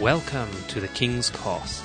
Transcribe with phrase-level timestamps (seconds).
[0.00, 1.82] Welcome to the King's Cast,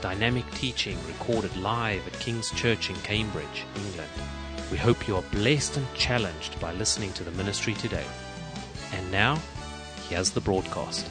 [0.00, 4.10] dynamic teaching recorded live at King's Church in Cambridge, England.
[4.72, 8.04] We hope you are blessed and challenged by listening to the ministry today.
[8.92, 9.38] And now,
[10.08, 11.06] here's the broadcast.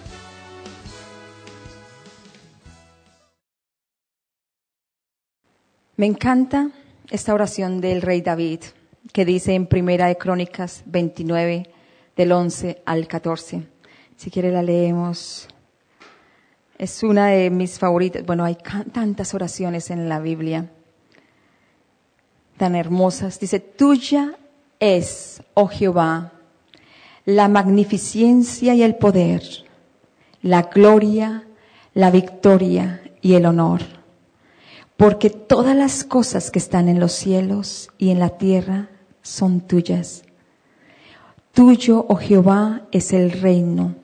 [5.95, 6.71] Me encanta
[7.09, 8.59] esta oración del rey David
[9.13, 11.69] que dice en Primera de Crónicas 29
[12.17, 13.63] del 11 al 14.
[14.17, 15.47] Si quiere la leemos.
[16.77, 18.25] Es una de mis favoritas.
[18.25, 18.57] Bueno, hay
[18.91, 20.69] tantas oraciones en la Biblia
[22.57, 23.39] tan hermosas.
[23.39, 24.35] Dice, tuya
[24.79, 26.33] es, oh Jehová,
[27.25, 29.43] la magnificencia y el poder,
[30.41, 31.47] la gloria,
[31.93, 33.81] la victoria y el honor.
[34.97, 38.89] Porque todas las cosas que están en los cielos y en la tierra
[39.21, 40.23] son tuyas.
[41.53, 43.95] Tuyo, oh Jehová, es el reino,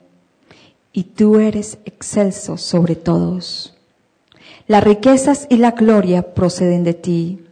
[0.94, 3.76] y tú eres excelso sobre todos.
[4.68, 7.46] Las riquezas y la gloria proceden de ti,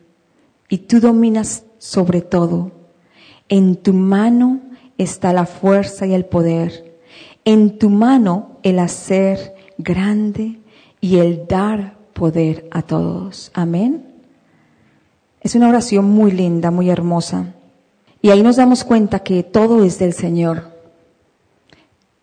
[0.70, 2.72] y tú dominas sobre todo.
[3.50, 4.62] En tu mano
[4.98, 7.00] está la fuerza y el poder.
[7.46, 10.60] En tu mano el hacer grande
[11.00, 13.52] y el dar poder a todos.
[13.54, 14.06] Amén.
[15.42, 17.54] Es una oración muy linda, muy hermosa.
[18.22, 20.77] Y ahí nos damos cuenta que todo es del Señor.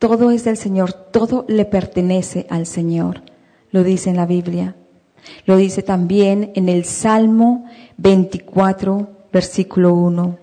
[0.04, 3.22] Todo es del Señor, todo le pertenece al Señor.
[3.70, 4.76] Lo dice en la Biblia.
[5.46, 7.64] Lo dice también en el Salmo
[7.96, 10.38] 24, versículo 1.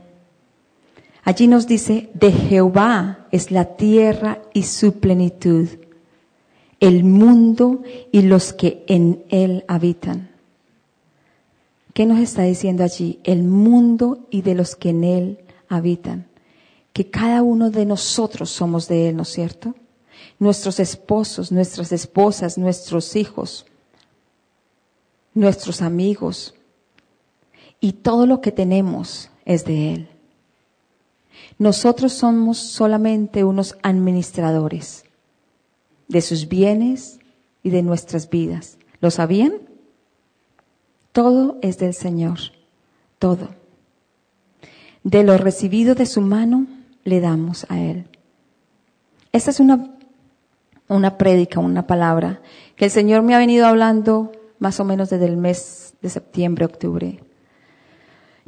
[1.24, 5.68] Allí nos dice, de Jehová es la tierra y su plenitud,
[6.80, 10.32] el mundo y los que en él habitan.
[11.94, 13.20] ¿Qué nos está diciendo allí?
[13.24, 15.40] El mundo y de los que en él
[15.70, 16.31] habitan.
[16.94, 19.76] Que cada uno de nosotros somos de él, ¿no es cierto?
[20.40, 23.66] Nuestros esposos, nuestras esposas, nuestros hijos,
[25.34, 26.54] nuestros amigos.
[27.80, 30.10] Y todo lo que tenemos es de él.
[31.58, 35.06] Nosotros somos solamente unos administradores
[36.08, 37.20] de sus bienes
[37.64, 38.78] y de nuestras vidas.
[39.00, 39.54] ¿Lo sabían?
[41.12, 42.40] Todo es del Señor,
[43.20, 43.50] todo.
[45.04, 46.68] De lo recibido de su mano
[47.04, 48.06] le damos a Él.
[49.32, 49.96] Esta es una,
[50.88, 52.42] una prédica, una palabra
[52.76, 56.66] que el Señor me ha venido hablando más o menos desde el mes de septiembre,
[56.66, 57.20] octubre.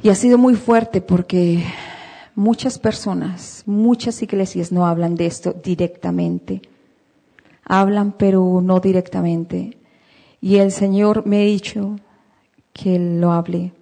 [0.02, 1.64] Y ha sido muy fuerte porque
[2.34, 6.62] muchas personas, muchas iglesias no hablan de esto directamente.
[7.64, 9.78] Hablan pero no directamente.
[10.40, 11.96] Y el Señor me ha dicho
[12.72, 13.72] que lo hable.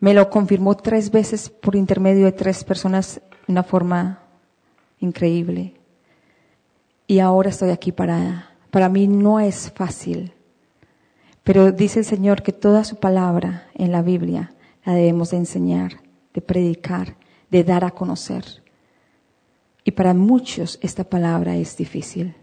[0.00, 4.20] Me lo confirmó tres veces por intermedio de tres personas una forma
[5.00, 5.74] increíble.
[7.06, 8.50] Y ahora estoy aquí parada.
[8.70, 10.32] Para mí no es fácil.
[11.44, 14.54] Pero dice el Señor que toda su palabra en la Biblia
[14.84, 16.00] la debemos de enseñar,
[16.32, 17.16] de predicar,
[17.50, 18.62] de dar a conocer.
[19.84, 22.34] Y para muchos esta palabra es difícil.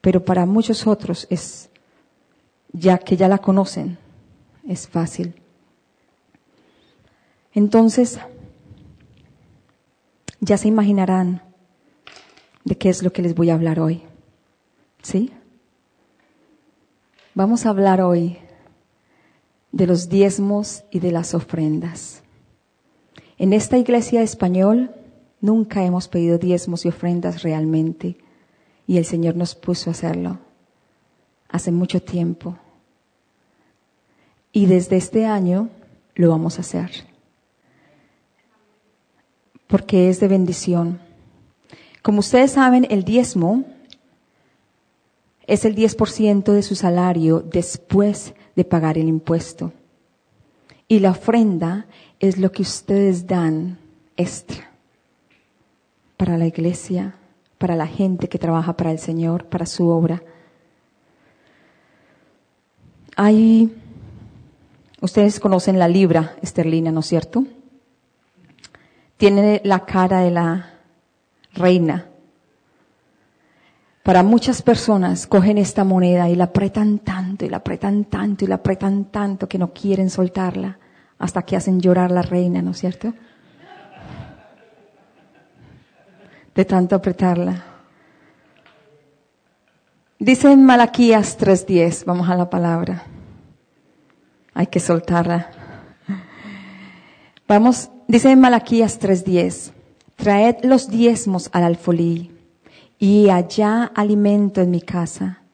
[0.00, 1.70] Pero para muchos otros es,
[2.72, 3.98] ya que ya la conocen,
[4.66, 5.34] es fácil.
[7.52, 8.18] Entonces,
[10.40, 11.42] ya se imaginarán
[12.64, 14.02] de qué es lo que les voy a hablar hoy.
[15.02, 15.32] ¿Sí?
[17.34, 18.38] Vamos a hablar hoy
[19.72, 22.22] de los diezmos y de las ofrendas.
[23.38, 24.90] En esta iglesia español
[25.40, 28.16] nunca hemos pedido diezmos y ofrendas realmente
[28.86, 30.38] y el Señor nos puso a hacerlo
[31.48, 32.58] hace mucho tiempo.
[34.52, 35.70] Y desde este año
[36.14, 36.90] lo vamos a hacer.
[39.68, 41.00] Porque es de bendición.
[42.02, 43.64] Como ustedes saben, el diezmo
[45.46, 49.72] es el 10% de su salario después de pagar el impuesto.
[50.88, 51.86] Y la ofrenda
[52.20, 53.78] es lo que ustedes dan
[54.16, 54.70] extra
[56.16, 57.14] para la iglesia,
[57.56, 60.22] para la gente que trabaja para el Señor, para su obra.
[63.16, 63.74] Hay,
[65.00, 67.44] ustedes conocen la libra esterlina, ¿no es cierto?
[69.18, 70.70] Tiene la cara de la
[71.52, 72.06] reina.
[74.02, 78.48] Para muchas personas cogen esta moneda y la apretan tanto y la apretan tanto y
[78.48, 80.78] la apretan tanto que no quieren soltarla
[81.18, 83.12] hasta que hacen llorar la reina, ¿no es cierto?
[86.54, 87.64] De tanto apretarla.
[90.18, 93.02] Dice en Malaquías 3:10, vamos a la palabra.
[94.54, 95.57] Hay que soltarla.
[97.48, 99.72] Vamos, dice en Malaquías 3:10,
[100.16, 102.30] traed los diezmos al alfolí
[102.98, 105.44] y allá alimento en mi casa.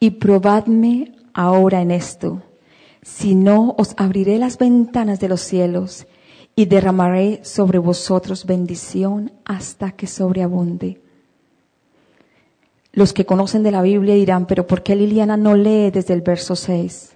[0.00, 2.40] Y probadme ahora en esto,
[3.02, 6.06] si no os abriré las ventanas de los cielos
[6.56, 11.02] y derramaré sobre vosotros bendición hasta que sobreabunde.
[12.92, 16.22] Los que conocen de la Biblia dirán, pero ¿por qué Liliana no lee desde el
[16.22, 17.12] verso 6?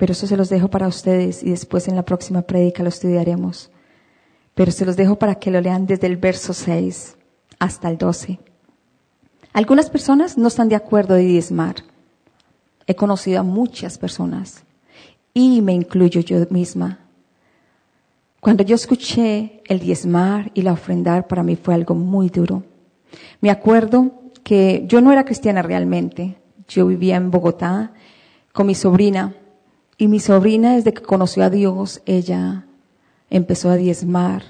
[0.00, 3.70] Pero eso se los dejo para ustedes y después en la próxima prédica lo estudiaremos.
[4.54, 7.18] Pero se los dejo para que lo lean desde el verso 6
[7.58, 8.40] hasta el 12.
[9.52, 11.84] Algunas personas no están de acuerdo de diezmar.
[12.86, 14.64] He conocido a muchas personas
[15.34, 17.00] y me incluyo yo misma.
[18.40, 22.62] Cuando yo escuché el diezmar y la ofrendar, para mí fue algo muy duro.
[23.42, 24.12] Me acuerdo
[24.44, 26.38] que yo no era cristiana realmente.
[26.68, 27.92] Yo vivía en Bogotá
[28.54, 29.34] con mi sobrina
[30.00, 32.64] y mi sobrina desde que conoció a Dios, ella
[33.28, 34.44] empezó a diezmar.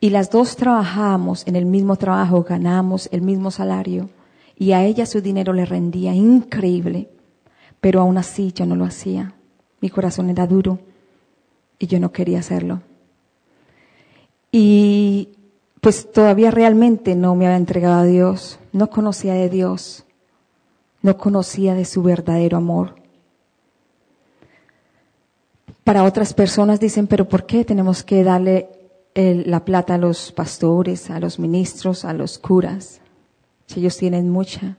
[0.00, 4.08] Y las dos trabajábamos en el mismo trabajo, ganamos el mismo salario
[4.56, 7.10] y a ella su dinero le rendía increíble,
[7.82, 9.34] pero aún así yo no lo hacía.
[9.82, 10.78] Mi corazón era duro
[11.78, 12.80] y yo no quería hacerlo.
[14.50, 15.28] Y
[15.82, 20.06] pues todavía realmente no me había entregado a Dios, no conocía de Dios,
[21.02, 22.97] no conocía de su verdadero amor.
[25.88, 28.68] Para otras personas dicen, pero ¿por qué tenemos que darle
[29.14, 33.00] la plata a los pastores, a los ministros, a los curas,
[33.64, 34.76] si ellos tienen mucha?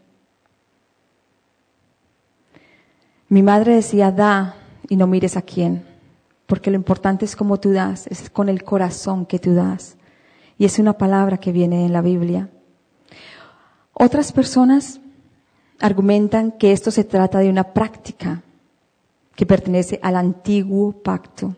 [3.28, 4.54] Mi madre decía, da
[4.88, 5.84] y no mires a quién
[6.46, 9.98] porque lo importante es cómo tú das, es con el corazón que tú das.
[10.60, 12.52] Y es una palabra que viene en la Biblia.
[13.94, 15.02] Otras personas
[15.80, 18.44] argumentan que esto se trata de una práctica
[19.40, 21.56] que pertenece al antiguo pacto,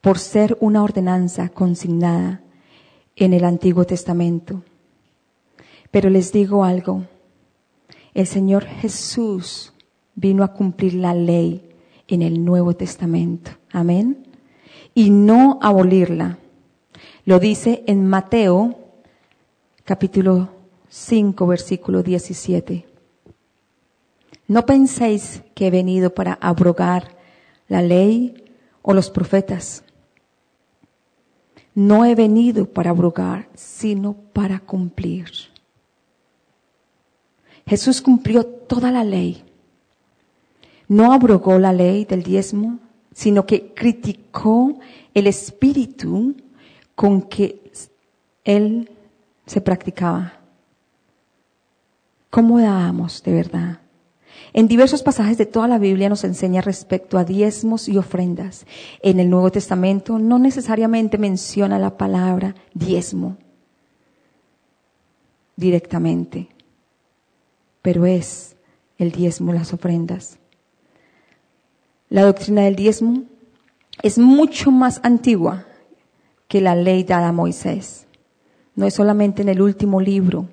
[0.00, 2.42] por ser una ordenanza consignada
[3.16, 4.62] en el Antiguo Testamento.
[5.90, 7.02] Pero les digo algo,
[8.14, 9.72] el Señor Jesús
[10.14, 11.68] vino a cumplir la ley
[12.06, 13.50] en el Nuevo Testamento.
[13.72, 14.24] Amén.
[14.94, 16.38] Y no abolirla.
[17.24, 18.78] Lo dice en Mateo
[19.82, 20.50] capítulo
[20.88, 22.95] 5 versículo 17.
[24.48, 27.16] No penséis que he venido para abrogar
[27.68, 28.44] la ley
[28.82, 29.84] o los profetas.
[31.74, 35.30] No he venido para abrogar, sino para cumplir.
[37.66, 39.46] Jesús cumplió toda la ley
[40.88, 42.78] no abrogó la ley del diezmo,
[43.12, 44.78] sino que criticó
[45.14, 46.36] el espíritu
[46.94, 47.72] con que
[48.44, 48.90] él
[49.46, 50.34] se practicaba.
[52.30, 53.80] ¿Cómo dábamos de verdad?
[54.52, 58.66] En diversos pasajes de toda la Biblia nos enseña respecto a diezmos y ofrendas.
[59.02, 63.36] En el Nuevo Testamento no necesariamente menciona la palabra diezmo
[65.56, 66.48] directamente,
[67.82, 68.56] pero es
[68.98, 70.38] el diezmo, las ofrendas.
[72.08, 73.24] La doctrina del diezmo
[74.02, 75.66] es mucho más antigua
[76.48, 78.06] que la ley dada a Moisés.
[78.74, 80.48] No es solamente en el último libro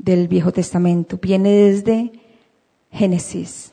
[0.00, 2.12] del Viejo Testamento, viene desde
[2.90, 3.72] Génesis.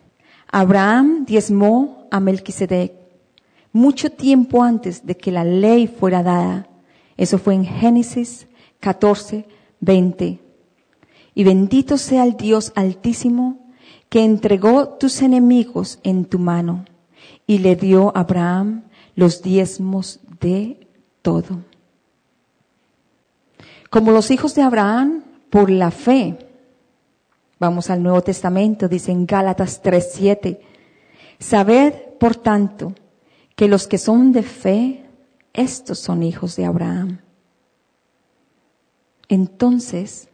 [0.51, 2.93] Abraham diezmó a Melquisedec
[3.71, 6.67] mucho tiempo antes de que la ley fuera dada.
[7.15, 8.47] Eso fue en Génesis
[8.79, 9.45] 14,
[9.79, 10.39] 20.
[11.33, 13.59] Y bendito sea el Dios altísimo
[14.09, 16.85] que entregó tus enemigos en tu mano
[17.45, 18.83] y le dio a Abraham
[19.15, 20.87] los diezmos de
[21.21, 21.61] todo.
[23.89, 26.37] Como los hijos de Abraham, por la fe,
[27.59, 30.59] vamos al Nuevo Testamento, dice en Gálatas 3:7,
[31.39, 32.93] sabed, por tanto,
[33.55, 35.05] que los que son de fe,
[35.53, 37.19] estos son hijos de Abraham.
[39.29, 40.29] Entonces,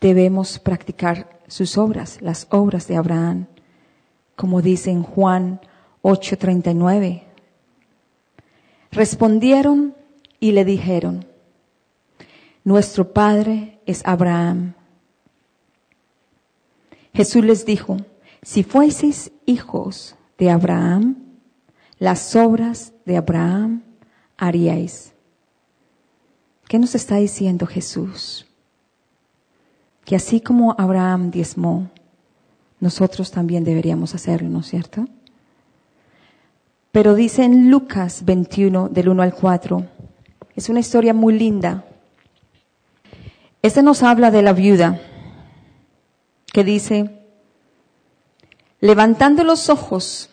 [0.00, 3.46] debemos practicar sus obras, las obras de Abraham,
[4.36, 5.60] como dice en Juan
[6.02, 7.24] 8:39.
[8.90, 9.94] Respondieron
[10.40, 11.26] y le dijeron,
[12.64, 14.74] nuestro padre Abraham.
[17.12, 17.98] Jesús les dijo,
[18.42, 21.16] si fueseis hijos de Abraham,
[21.98, 23.82] las obras de Abraham
[24.38, 25.12] haríais.
[26.68, 28.46] ¿Qué nos está diciendo Jesús?
[30.04, 31.90] que así como Abraham diezmó,
[32.80, 35.06] nosotros también deberíamos hacerlo, ¿no es cierto?
[36.90, 39.86] Pero dice en Lucas 21, del 1 al 4,
[40.56, 41.84] es una historia muy linda.
[43.62, 45.00] Este nos habla de la viuda
[46.52, 47.26] que dice,
[48.80, 50.28] levantando los ojos,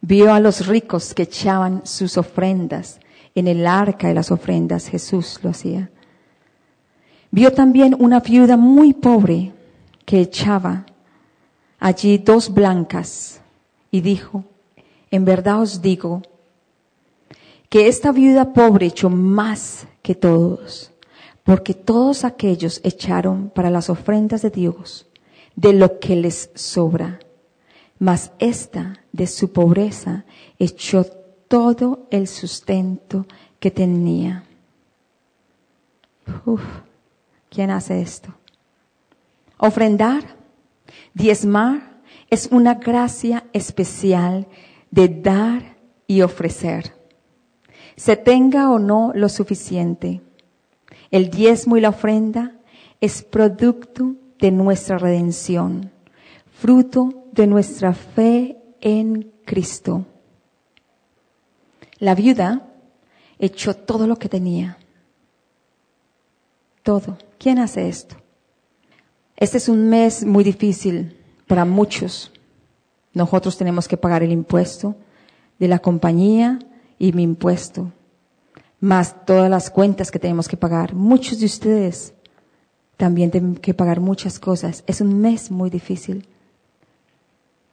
[0.00, 2.98] vio a los ricos que echaban sus ofrendas.
[3.36, 5.90] En el arca de las ofrendas, Jesús lo hacía.
[7.30, 9.52] Vio también una viuda muy pobre
[10.04, 10.84] que echaba
[11.78, 13.40] allí dos blancas
[13.92, 14.44] y dijo,
[15.12, 16.22] en verdad os digo
[17.68, 20.90] que esta viuda pobre echó más que todos,
[21.44, 25.06] porque todos aquellos echaron para las ofrendas de Dios
[25.56, 27.18] de lo que les sobra,
[27.98, 30.24] mas esta de su pobreza
[30.58, 31.04] echó
[31.48, 33.26] todo el sustento
[33.58, 34.44] que tenía.
[36.46, 36.62] Uf,
[37.50, 38.32] ¿Quién hace esto?
[39.58, 40.22] Ofrendar,
[41.12, 44.46] diezmar, es una gracia especial
[44.90, 46.94] de dar y ofrecer.
[47.96, 50.22] Se tenga o no lo suficiente.
[51.10, 52.56] El diezmo y la ofrenda
[53.00, 55.90] es producto de nuestra redención,
[56.52, 60.06] fruto de nuestra fe en Cristo.
[61.98, 62.66] La viuda
[63.38, 64.78] echó todo lo que tenía.
[66.82, 67.18] Todo.
[67.38, 68.16] ¿Quién hace esto?
[69.36, 72.32] Este es un mes muy difícil para muchos.
[73.12, 74.94] Nosotros tenemos que pagar el impuesto
[75.58, 76.58] de la compañía
[76.98, 77.92] y mi impuesto,
[78.80, 80.94] más todas las cuentas que tenemos que pagar.
[80.94, 82.14] Muchos de ustedes
[82.96, 84.84] también tienen que pagar muchas cosas.
[84.86, 86.26] Es un mes muy difícil.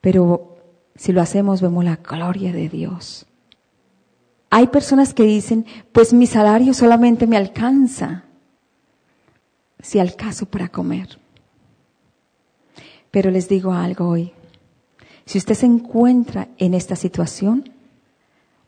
[0.02, 0.58] Pero
[0.96, 3.26] si lo hacemos, vemos la gloria de Dios.
[4.50, 8.24] Hay personas que dicen, pues mi salario solamente me alcanza,
[9.82, 11.20] si al caso para comer.
[13.12, 14.32] Pero les digo algo hoy.
[15.26, 17.70] Si usted se encuentra en esta situación,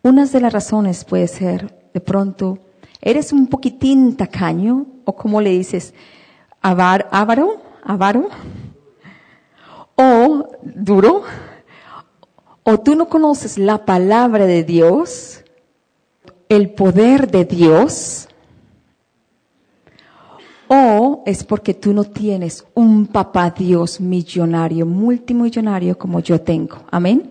[0.03, 2.59] una de las razones puede ser, de pronto,
[3.01, 5.93] eres un poquitín tacaño, o como le dices,
[6.61, 8.29] avaro, avaro,
[9.95, 11.23] o duro,
[12.63, 15.43] o tú no conoces la palabra de Dios,
[16.47, 18.29] el poder de Dios,
[20.69, 26.77] o es porque tú no tienes un papá Dios millonario, multimillonario como yo tengo.
[26.91, 27.29] Amén.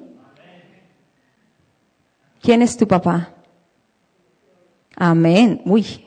[2.43, 3.38] ¿Quién es tu papá?
[5.01, 5.63] Amén.
[5.65, 6.05] Uy.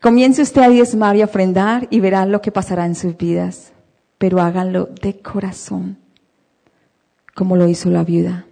[0.00, 3.72] Comience usted a diezmar y ofrendar y verá lo que pasará en sus vidas.
[4.18, 5.96] Pero háganlo de corazón,
[7.36, 8.46] como lo hizo la viuda.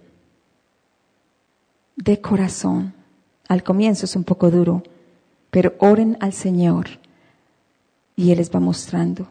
[1.97, 2.93] De corazón.
[3.49, 4.81] Al comienzo es un poco duro,
[5.49, 6.87] pero oren al Señor
[8.15, 9.27] y Él les va mostrando.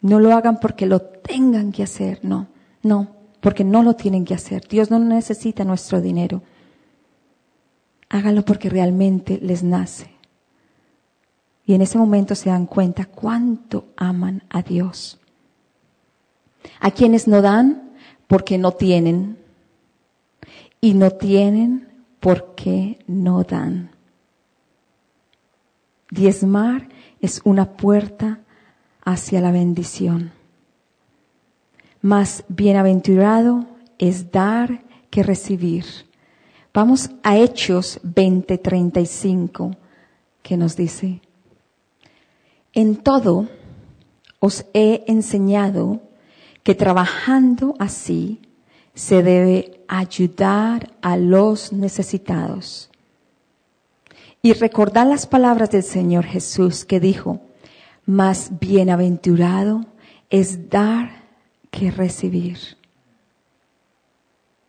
[0.00, 2.48] No lo hagan porque lo tengan que hacer, no,
[2.82, 4.66] no, porque no lo tienen que hacer.
[4.68, 6.42] Dios no necesita nuestro dinero.
[8.12, 10.10] Háganlo porque realmente les nace.
[11.64, 15.18] Y en ese momento se dan cuenta cuánto aman a Dios.
[16.78, 17.94] A quienes no dan
[18.26, 19.38] porque no tienen.
[20.78, 21.88] Y no tienen
[22.20, 23.92] porque no dan.
[26.10, 26.90] Diezmar
[27.22, 28.40] es una puerta
[29.02, 30.32] hacia la bendición.
[32.02, 33.64] Más bienaventurado
[33.96, 35.86] es dar que recibir.
[36.74, 39.76] Vamos a Hechos 20:35
[40.42, 41.20] que nos dice,
[42.72, 43.48] en todo
[44.40, 46.00] os he enseñado
[46.62, 48.40] que trabajando así
[48.94, 52.90] se debe ayudar a los necesitados
[54.40, 57.40] y recordar las palabras del Señor Jesús que dijo,
[58.06, 59.84] más bienaventurado
[60.30, 61.22] es dar
[61.70, 62.58] que recibir.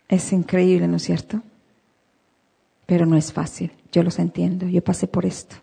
[0.07, 1.41] Es increíble, ¿no es cierto?
[2.85, 5.55] Pero no es fácil, yo los entiendo, yo pasé por esto.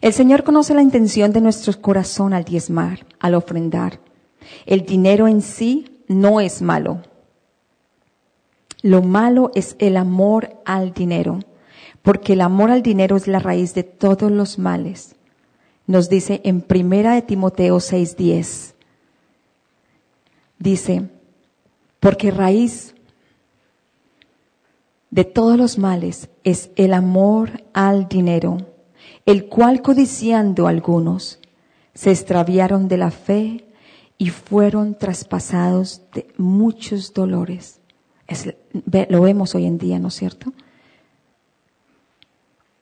[0.00, 4.00] El Señor conoce la intención de nuestro corazón al diezmar, al ofrendar.
[4.66, 7.02] El dinero en sí no es malo.
[8.82, 11.40] Lo malo es el amor al dinero
[12.08, 15.16] porque el amor al dinero es la raíz de todos los males.
[15.86, 18.74] Nos dice en Primera de Timoteo 6:10.
[20.58, 21.10] Dice,
[22.00, 22.94] porque raíz
[25.10, 28.58] de todos los males es el amor al dinero,
[29.26, 31.38] el cual codiciando algunos
[31.94, 33.66] se extraviaron de la fe
[34.18, 37.80] y fueron traspasados de muchos dolores.
[39.08, 40.52] lo vemos hoy en día, ¿no es cierto?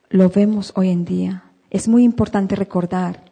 [0.09, 1.43] lo vemos hoy en día.
[1.69, 3.31] Es muy importante recordar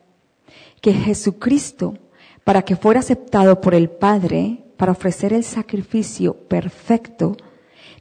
[0.81, 1.97] que Jesucristo,
[2.43, 7.37] para que fuera aceptado por el Padre, para ofrecer el sacrificio perfecto,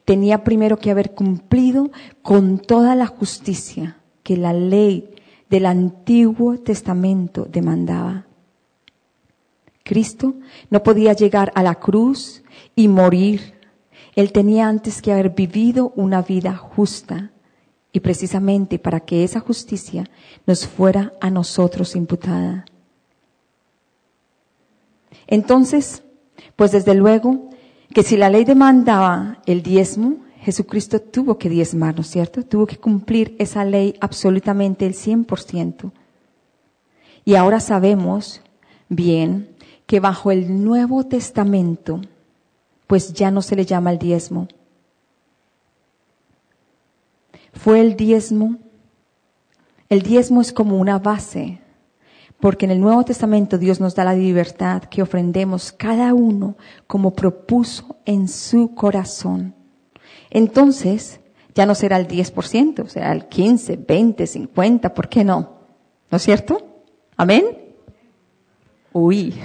[0.04, 1.90] tenía primero que haber cumplido
[2.22, 5.10] con toda la justicia que la ley
[5.48, 8.26] del Antiguo Testamento demandaba.
[9.82, 10.34] Cristo
[10.70, 12.42] no podía llegar a la cruz
[12.74, 13.54] y morir.
[14.14, 17.30] Él tenía antes que haber vivido una vida justa
[17.92, 20.10] y precisamente para que esa justicia
[20.46, 22.64] nos fuera a nosotros imputada.
[25.26, 26.02] Entonces,
[26.56, 27.50] pues desde luego
[27.94, 32.42] que si la ley demandaba el diezmo, Jesucristo tuvo que diezmar, ¿no es cierto?
[32.42, 35.92] Tuvo que cumplir esa ley absolutamente el 100%.
[37.24, 38.42] Y ahora sabemos
[38.88, 42.00] bien que bajo el Nuevo Testamento,
[42.86, 44.48] pues ya no se le llama el diezmo.
[47.52, 48.58] Fue el diezmo.
[49.88, 51.60] El diezmo es como una base,
[52.44, 57.14] porque en el Nuevo Testamento Dios nos da la libertad que ofrendemos cada uno como
[57.14, 59.54] propuso en su corazón.
[60.28, 61.20] Entonces,
[61.54, 65.52] ya no será el 10%, será el 15, 20, 50, ¿por qué no?
[66.10, 66.82] ¿No es cierto?
[67.16, 67.46] Amén.
[68.92, 69.36] Uy.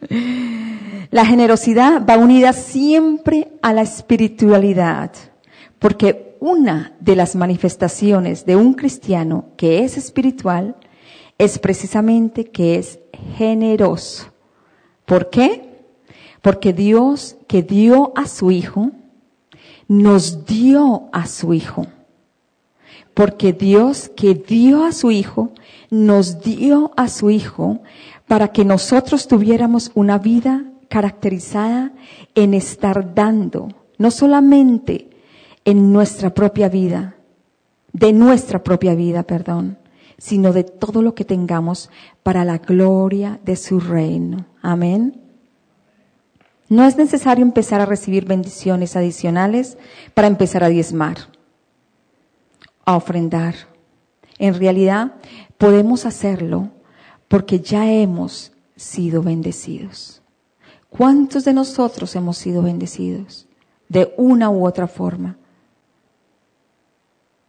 [1.12, 5.12] la generosidad va unida siempre a la espiritualidad,
[5.78, 10.74] porque una de las manifestaciones de un cristiano que es espiritual
[11.38, 12.98] es precisamente que es
[13.36, 14.26] generoso.
[15.04, 15.84] ¿Por qué?
[16.42, 18.90] Porque Dios que dio a su Hijo,
[19.88, 21.86] nos dio a su Hijo.
[23.14, 25.52] Porque Dios que dio a su Hijo,
[25.90, 27.80] nos dio a su Hijo
[28.26, 31.92] para que nosotros tuviéramos una vida caracterizada
[32.34, 35.10] en estar dando, no solamente
[35.64, 37.16] en nuestra propia vida,
[37.92, 39.78] de nuestra propia vida, perdón,
[40.18, 41.90] sino de todo lo que tengamos
[42.22, 44.46] para la gloria de su reino.
[44.62, 45.20] Amén.
[46.68, 49.76] No es necesario empezar a recibir bendiciones adicionales
[50.14, 51.18] para empezar a diezmar,
[52.84, 53.54] a ofrendar.
[54.38, 55.12] En realidad,
[55.58, 56.70] podemos hacerlo
[57.28, 60.22] porque ya hemos sido bendecidos.
[60.88, 63.46] ¿Cuántos de nosotros hemos sido bendecidos?
[63.88, 65.36] De una u otra forma.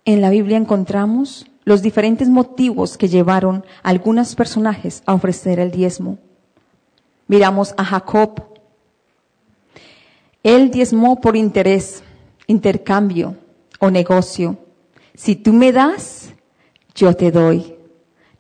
[0.03, 5.72] En la Biblia encontramos los diferentes motivos que llevaron a algunos personajes a ofrecer el
[5.72, 6.19] diezmo.
[7.28, 8.43] Miramos a Jacob.
[10.43, 12.04] Él diezmó por interés,
[12.45, 13.36] intercambio
[13.80, 14.58] o negocio.
[15.15, 16.34] Si tú me das,
[16.93, 17.75] yo te doy.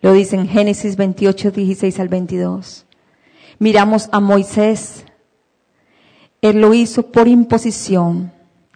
[0.01, 2.85] Lo dice en Génesis 28, 16 al 22.
[3.57, 5.03] Miramos a Moisés.
[6.41, 8.31] Él lo hizo por imposición,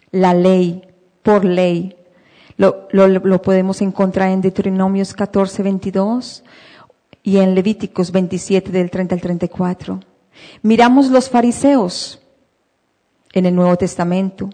[0.10, 0.82] la ley,
[1.22, 1.99] por ley.
[2.60, 6.44] Lo, lo, podemos encontrar en Deuteronomios 14, 22
[7.24, 10.02] y en Levíticos 27 del 30 al 34.
[10.62, 12.20] Miramos los fariseos
[13.32, 14.50] en el Nuevo Testamento.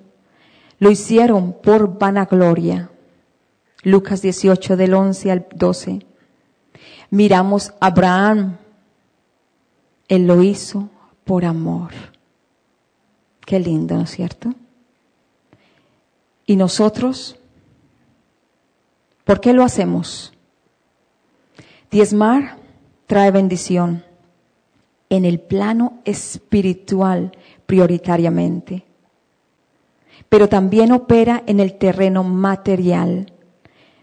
[0.77, 2.91] Lo hicieron por vanagloria.
[3.81, 6.05] Lucas 18 del 11 al 12.
[7.09, 8.57] Miramos Abraham.
[10.07, 10.91] Él lo hizo
[11.23, 11.89] por amor.
[13.47, 14.53] Qué lindo, ¿no es cierto?
[16.45, 17.39] Y nosotros,
[19.25, 20.31] ¿por qué lo hacemos?
[21.91, 22.57] Diezmar
[23.05, 24.05] trae bendición
[25.09, 27.33] en el plano espiritual
[27.65, 28.85] prioritariamente,
[30.29, 33.33] pero también opera en el terreno material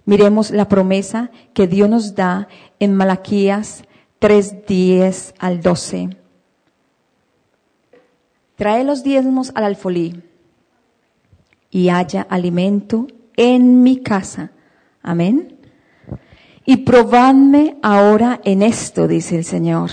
[0.04, 2.48] Miremos la promesa que Dios nos da
[2.80, 3.85] en Malaquías
[4.18, 6.16] 3, 10 al 12.
[8.56, 10.22] Trae los diezmos al alfolí
[11.70, 13.06] y haya alimento
[13.37, 14.50] en mi casa.
[15.02, 15.58] Amén.
[16.64, 19.90] Y probadme ahora en esto, dice el Señor.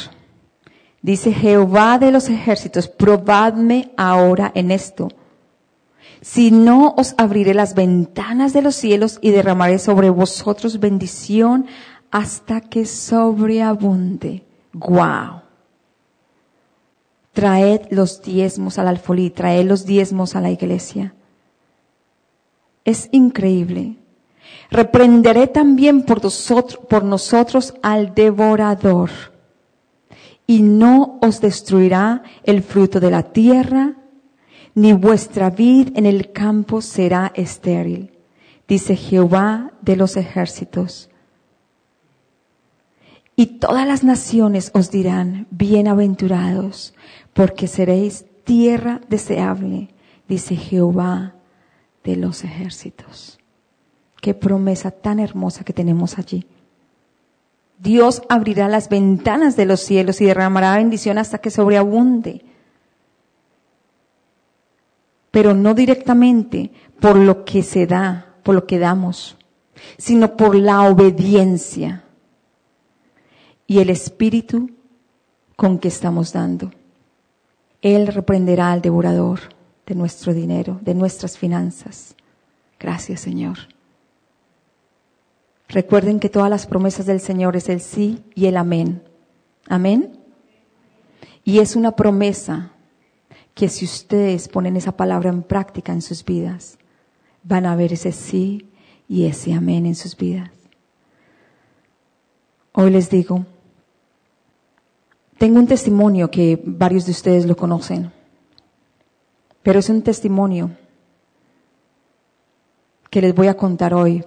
[1.02, 5.10] Dice Jehová de los ejércitos, probadme ahora en esto
[6.22, 11.68] si no os abriré las ventanas de los cielos y derramaré sobre vosotros bendición
[12.12, 14.44] hasta que sobreabunde.
[14.74, 15.42] Guau.
[17.34, 21.14] Traed los diezmos al alfolí, traed los diezmos a la iglesia.
[22.84, 23.96] Es increíble.
[24.70, 29.10] Reprenderé también por nosotros, por nosotros al devorador
[30.46, 33.96] y no os destruirá el fruto de la tierra
[34.76, 38.12] ni vuestra vid en el campo será estéril,
[38.68, 41.10] dice Jehová de los ejércitos.
[43.36, 46.94] Y todas las naciones os dirán, bienaventurados,
[47.34, 49.90] porque seréis tierra deseable,
[50.28, 51.36] dice Jehová
[52.04, 53.39] de los ejércitos.
[54.22, 56.46] Qué promesa tan hermosa que tenemos allí.
[57.78, 62.44] Dios abrirá las ventanas de los cielos y derramará bendición hasta que sobreabunde
[65.32, 69.38] pero no directamente por lo que se da, por lo que damos,
[69.98, 72.04] sino por la obediencia
[73.68, 74.72] y el espíritu
[75.56, 76.72] con que estamos dando.
[77.82, 79.40] Él reprenderá al devorador
[79.86, 82.16] de nuestro dinero, de nuestras finanzas.
[82.80, 83.58] Gracias, Señor.
[85.70, 89.04] Recuerden que todas las promesas del Señor es el sí y el amén.
[89.68, 90.20] Amén.
[91.44, 92.74] Y es una promesa
[93.54, 96.80] que si ustedes ponen esa palabra en práctica en sus vidas,
[97.44, 98.70] van a ver ese sí
[99.08, 100.50] y ese amén en sus vidas.
[102.74, 103.46] Hoy les digo,
[105.38, 108.12] tengo un testimonio que varios de ustedes lo conocen,
[109.62, 110.72] pero es un testimonio
[113.10, 114.24] que les voy a contar hoy.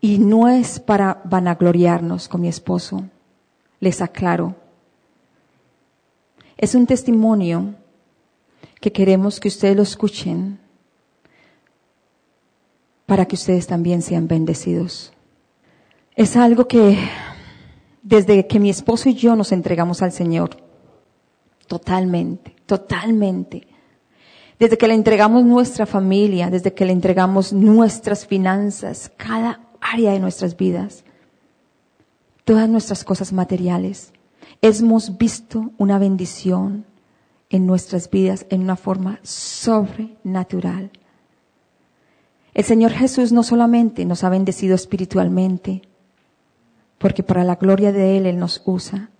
[0.00, 3.04] Y no es para vanagloriarnos con mi esposo,
[3.80, 4.54] les aclaro.
[6.56, 7.74] Es un testimonio
[8.80, 10.58] que queremos que ustedes lo escuchen
[13.06, 15.12] para que ustedes también sean bendecidos.
[16.14, 16.98] Es algo que
[18.02, 20.50] desde que mi esposo y yo nos entregamos al Señor,
[21.66, 23.66] totalmente, totalmente,
[24.58, 30.20] desde que le entregamos nuestra familia, desde que le entregamos nuestras finanzas, cada área de
[30.20, 31.04] nuestras vidas,
[32.44, 34.12] todas nuestras cosas materiales,
[34.62, 36.84] hemos visto una bendición
[37.50, 40.90] en nuestras vidas en una forma sobrenatural.
[42.54, 45.82] El Señor Jesús no solamente nos ha bendecido espiritualmente,
[46.98, 49.10] porque para la gloria de Él Él nos usa,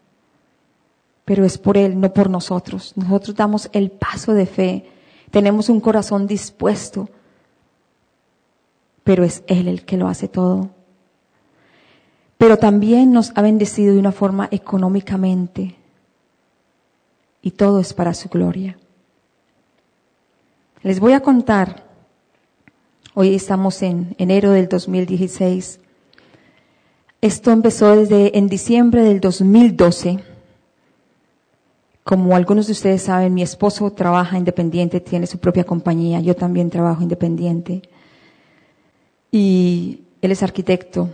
[1.25, 2.95] pero es por Él, no por nosotros.
[2.97, 4.91] Nosotros damos el paso de fe,
[5.31, 7.09] tenemos un corazón dispuesto,
[9.09, 10.69] pero es Él el que lo hace todo.
[12.37, 15.77] Pero también nos ha bendecido de una forma económicamente,
[17.41, 18.77] y todo es para su gloria.
[20.83, 21.89] Les voy a contar
[23.15, 25.81] Hoy estamos en enero del 2016.
[27.23, 30.19] Esto empezó desde en diciembre del 2012.
[32.05, 36.69] Como algunos de ustedes saben, mi esposo trabaja independiente, tiene su propia compañía, yo también
[36.69, 37.89] trabajo independiente.
[39.31, 41.11] Y él es arquitecto,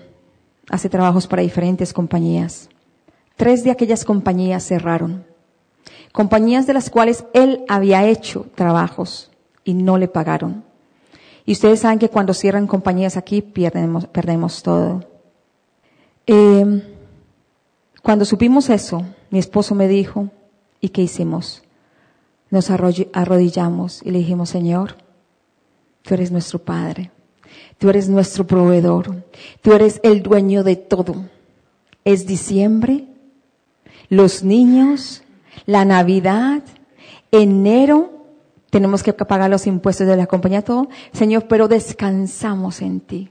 [0.70, 2.68] hace trabajos para diferentes compañías.
[3.36, 5.26] Tres de aquellas compañías cerraron.
[6.12, 9.30] Compañías de las cuales él había hecho trabajos
[9.64, 10.64] y no le pagaron.
[11.44, 15.04] Y ustedes saben que cuando cierran compañías aquí perdemos, perdemos todo.
[16.26, 16.82] Eh,
[18.02, 20.30] cuando supimos eso, mi esposo me dijo,
[20.80, 21.62] ¿y qué hicimos?
[22.50, 24.96] Nos arrodillamos y le dijimos, Señor,
[26.02, 27.10] tú eres nuestro Padre,
[27.84, 29.26] tú eres nuestro proveedor,
[29.60, 31.26] tú eres el dueño de todo.
[32.02, 33.04] Es diciembre,
[34.08, 35.22] los niños,
[35.66, 36.62] la Navidad,
[37.30, 38.24] enero,
[38.70, 40.88] tenemos que pagar los impuestos de la compañía, todo.
[41.12, 43.28] Señor, pero descansamos en ti.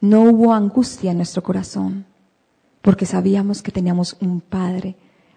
[0.00, 2.04] No hubo angustia en nuestro corazón,
[2.82, 4.96] porque sabíamos que teníamos un Padre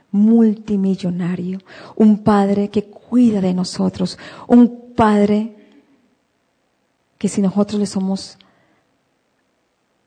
[0.10, 1.60] multimillonario,
[1.96, 5.57] un Padre que cuida de nosotros, un Padre
[7.18, 8.38] que si nosotros le somos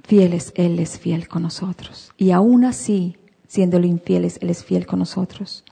[0.04, 2.12] fieles, Él es fiel con nosotros.
[2.16, 5.64] Y aún así, siéndolo infieles, Él es fiel con nosotros.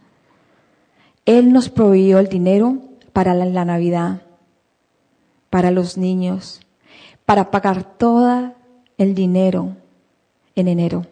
[1.24, 2.78] Él nos proveyó el dinero
[3.12, 4.22] para la, Navidad,
[5.50, 6.60] para los niños,
[7.26, 8.54] para pagar todo
[8.96, 9.76] el dinero
[10.54, 11.06] en enero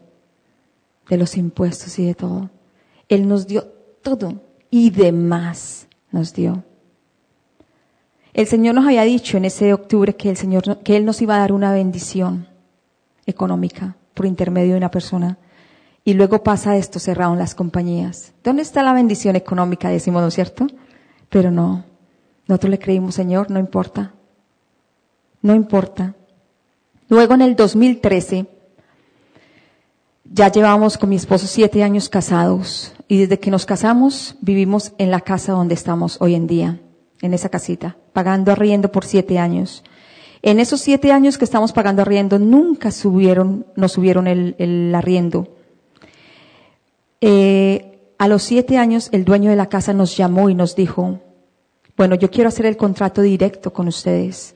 [1.08, 2.50] de los impuestos y de todo.
[3.08, 3.64] Él nos dio
[4.02, 6.64] todo y demás nos dio.
[8.36, 11.36] El Señor nos había dicho en ese octubre que el Señor, que Él nos iba
[11.36, 12.46] a dar una bendición
[13.24, 15.38] económica por intermedio de una persona
[16.04, 18.34] y luego pasa esto, cerraron las compañías.
[18.44, 19.88] ¿Dónde está la bendición económica?
[19.88, 20.66] Decimos, ¿no es cierto?
[21.30, 21.86] Pero no.
[22.46, 24.12] Nosotros le creímos, Señor, no importa.
[25.40, 26.14] No importa.
[27.08, 28.46] Luego en el 2013,
[30.24, 35.10] ya llevamos con mi esposo siete años casados y desde que nos casamos vivimos en
[35.10, 36.80] la casa donde estamos hoy en día,
[37.22, 39.84] en esa casita, pagando arriendo por siete años.
[40.40, 45.48] En esos siete años que estamos pagando arriendo, nunca subieron, nos subieron el, arriendo.
[47.20, 51.20] Eh, a los siete años el dueño de la casa nos llamó y nos dijo,
[51.94, 54.54] bueno, yo quiero hacer el contrato directo con ustedes.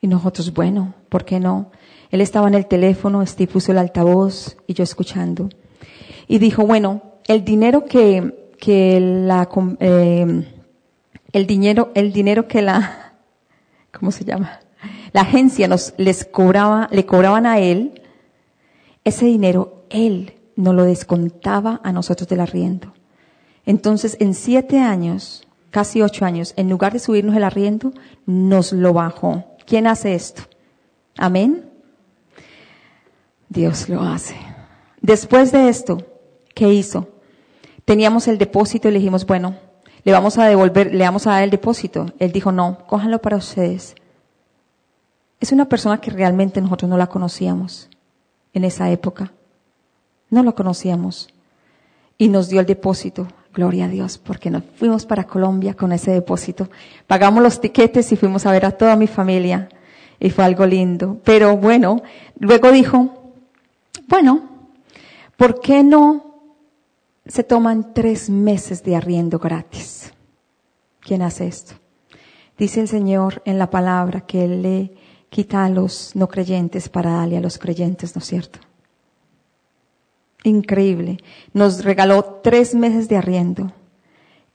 [0.00, 1.72] Y nosotros, bueno, ¿por qué no?
[2.12, 5.48] Él estaba en el teléfono, Steve puso el altavoz y yo escuchando.
[6.28, 9.48] Y dijo, bueno, el dinero que, que la,
[9.80, 10.44] eh,
[11.32, 13.14] el dinero, el dinero que la,
[13.98, 14.60] ¿cómo se llama?
[15.12, 18.02] La agencia nos, les cobraba, le cobraban a él,
[19.04, 22.92] ese dinero él no lo descontaba a nosotros del arriendo.
[23.64, 27.92] Entonces, en siete años, casi ocho años, en lugar de subirnos el arriendo,
[28.26, 29.44] nos lo bajó.
[29.66, 30.42] ¿Quién hace esto?
[31.16, 31.70] Amén.
[33.48, 34.34] Dios lo hace.
[35.00, 35.98] Después de esto,
[36.54, 37.08] ¿qué hizo?
[37.84, 39.56] Teníamos el depósito y le dijimos, bueno,
[40.04, 42.06] le vamos a devolver, le vamos a dar el depósito.
[42.18, 43.94] Él dijo, no, cójanlo para ustedes.
[45.40, 47.88] Es una persona que realmente nosotros no la conocíamos
[48.52, 49.32] en esa época.
[50.30, 51.28] No lo conocíamos.
[52.18, 53.28] Y nos dio el depósito.
[53.54, 56.68] Gloria a Dios, porque nos fuimos para Colombia con ese depósito.
[57.06, 59.68] Pagamos los tiquetes y fuimos a ver a toda mi familia.
[60.18, 61.18] Y fue algo lindo.
[61.22, 62.02] Pero bueno,
[62.38, 63.34] luego dijo,
[64.08, 64.42] bueno,
[65.36, 66.31] ¿por qué no
[67.26, 70.12] se toman tres meses de arriendo gratis?
[71.00, 71.74] ¿Quién hace esto?
[72.58, 74.94] Dice el Señor en la palabra que Él le
[75.30, 78.58] quita a los no creyentes para darle a los creyentes, ¿no es cierto?
[80.44, 81.18] Increíble.
[81.52, 83.72] Nos regaló tres meses de arriendo.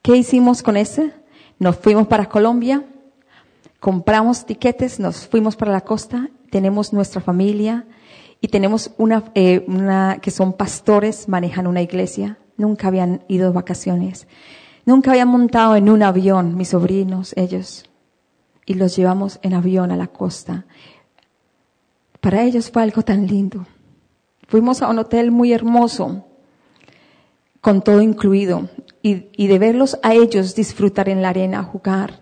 [0.02, 1.12] ¿Qué hicimos con ese?
[1.58, 2.84] Nos fuimos para Colombia,
[3.80, 7.84] compramos tiquetes, nos fuimos para la costa, tenemos nuestra familia
[8.40, 13.54] y tenemos una, eh, una que son pastores, manejan una iglesia, nunca habían ido de
[13.54, 14.26] vacaciones,
[14.84, 17.88] nunca habían montado en un avión, mis sobrinos, ellos,
[18.66, 20.66] y los llevamos en avión a la costa.
[22.20, 23.64] Para ellos fue algo tan lindo.
[24.48, 26.26] Fuimos a un hotel muy hermoso,
[27.62, 28.68] con todo incluido,
[29.02, 32.20] y, y, de verlos a ellos disfrutar en la arena, jugar,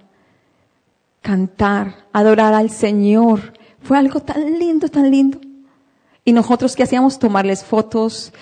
[1.23, 3.55] cantar, adorar al Señor.
[3.81, 5.41] Fue algo tan lindo, tan lindo.
[6.25, 8.33] Y nosotros que hacíamos tomarles fotos,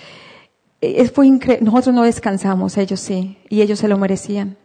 [1.13, 1.65] fue increíble.
[1.65, 4.57] Nosotros no descansamos, ellos sí, y ellos se lo merecían.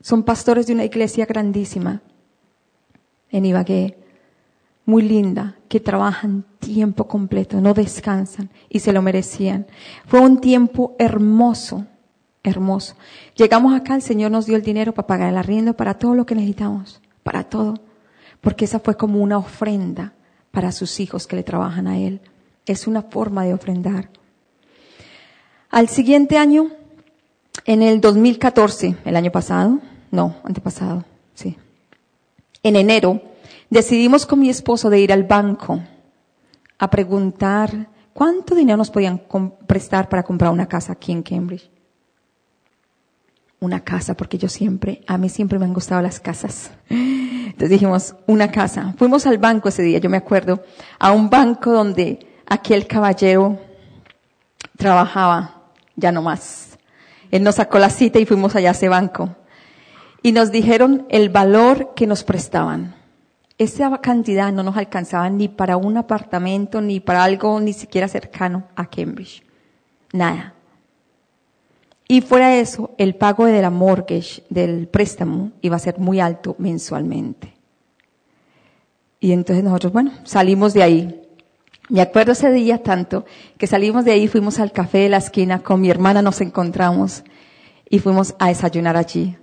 [0.00, 2.02] Son pastores de una iglesia grandísima
[3.30, 3.96] en Ibagué
[4.90, 9.66] muy linda, que trabajan tiempo completo, no descansan y se lo merecían.
[10.06, 11.86] Fue un tiempo hermoso,
[12.42, 12.96] hermoso.
[13.36, 16.26] Llegamos acá, el Señor nos dio el dinero para pagar el arriendo, para todo lo
[16.26, 17.74] que necesitamos, para todo,
[18.40, 20.12] porque esa fue como una ofrenda
[20.50, 22.20] para sus hijos que le trabajan a Él.
[22.66, 24.10] Es una forma de ofrendar.
[25.70, 26.70] Al siguiente año,
[27.64, 29.78] en el 2014, el año pasado,
[30.10, 31.04] no, antepasado,
[31.34, 31.56] sí,
[32.62, 33.22] en enero,
[33.70, 35.80] decidimos con mi esposo de ir al banco
[36.76, 39.22] a preguntar cuánto dinero nos podían
[39.66, 41.70] prestar para comprar una casa aquí en Cambridge.
[43.60, 46.72] Una casa, porque yo siempre, a mí siempre me han gustado las casas.
[46.88, 48.94] Entonces dijimos, una casa.
[48.96, 50.64] Fuimos al banco ese día, yo me acuerdo,
[50.98, 53.58] a un banco donde aquel caballero
[54.78, 55.59] trabajaba,
[56.00, 56.78] ya no más.
[57.30, 59.36] Él nos sacó la cita y fuimos allá a ese banco.
[60.22, 63.00] Y nos dijeron el valor que nos prestaban
[63.60, 68.64] esa cantidad no nos alcanzaba ni para un apartamento, ni para algo ni siquiera cercano
[68.74, 69.42] a Cambridge.
[70.14, 70.54] Nada.
[72.08, 76.20] Y fuera de eso, el pago de la mortgage, del préstamo, iba a ser muy
[76.20, 77.52] alto mensualmente.
[79.20, 81.19] Y entonces nosotros, bueno, salimos de ahí.
[81.90, 83.24] Me acuerdo ese día tanto
[83.58, 87.24] que salimos de ahí, fuimos al café de la esquina, con mi hermana nos encontramos
[87.88, 89.36] y fuimos a desayunar allí.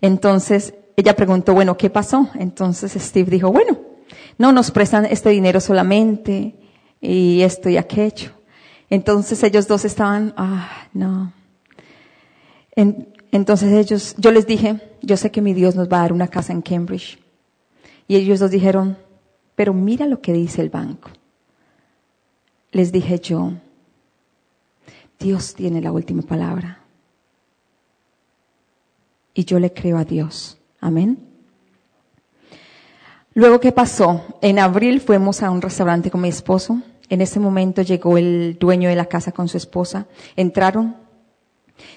[0.00, 2.28] Entonces, ella preguntó, bueno, ¿qué pasó?
[2.34, 3.78] Entonces Steve dijo, bueno,
[4.36, 6.56] no nos prestan este dinero solamente
[7.00, 8.32] y esto y aquello.
[8.90, 11.32] Entonces ellos dos estaban, ah, no.
[12.74, 16.26] entonces ellos, yo les dije, yo sé que mi Dios nos va a dar una
[16.26, 17.20] casa en Cambridge.
[18.08, 18.98] Y ellos dos dijeron,
[19.54, 21.10] pero mira lo que dice el banco.
[22.76, 23.54] Les dije yo,
[25.18, 26.80] Dios tiene la última palabra.
[29.32, 30.58] Y yo le creo a Dios.
[30.78, 31.18] Amén.
[33.32, 34.22] Luego, ¿qué pasó?
[34.42, 36.82] En abril fuimos a un restaurante con mi esposo.
[37.08, 40.06] En ese momento llegó el dueño de la casa con su esposa.
[40.36, 40.96] Entraron,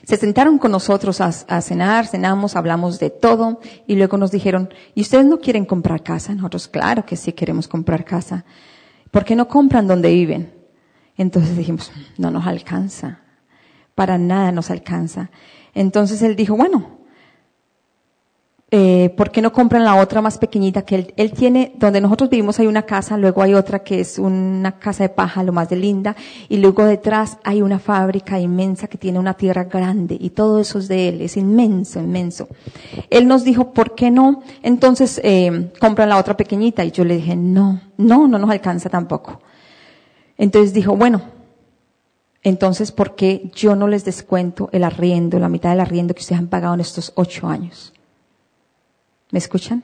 [0.05, 5.01] se sentaron con nosotros a, cenar, cenamos, hablamos de todo y luego nos dijeron, ¿y
[5.01, 6.33] ustedes no quieren comprar casa?
[6.33, 8.45] Nosotros, claro que sí queremos comprar casa.
[9.11, 10.58] ¿Por qué no compran donde viven?
[11.19, 13.19] Entonces dijimos, no nos alcanza.
[13.93, 15.29] Para nada nos alcanza.
[15.75, 16.99] Entonces él dijo, bueno,
[18.71, 22.29] eh, ¿por qué no compran la otra más pequeñita que él, él tiene, donde nosotros
[22.29, 25.67] vivimos hay una casa, luego hay otra que es una casa de paja, lo más
[25.67, 26.15] de linda,
[26.47, 30.79] y luego detrás hay una fábrica inmensa que tiene una tierra grande, y todo eso
[30.79, 32.47] es de él, es inmenso, inmenso.
[33.09, 34.41] Él nos dijo, ¿por qué no?
[34.63, 38.87] Entonces, eh, compran la otra pequeñita, y yo le dije, no, no, no nos alcanza
[38.89, 39.41] tampoco.
[40.39, 41.21] Entonces dijo, bueno,
[42.41, 46.39] entonces, ¿por qué yo no les descuento el arriendo, la mitad del arriendo que ustedes
[46.39, 47.93] han pagado en estos ocho años?
[49.31, 49.83] ¿Me escuchan?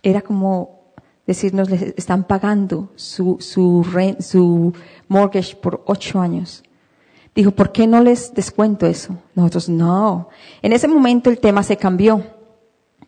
[0.00, 0.78] Era como
[1.26, 3.84] decirnos, les están pagando su, su,
[4.20, 4.72] su
[5.08, 6.62] mortgage por ocho años.
[7.34, 9.18] Dijo, ¿por qué no les descuento eso?
[9.34, 10.28] Nosotros, no.
[10.62, 12.22] En ese momento el tema se cambió.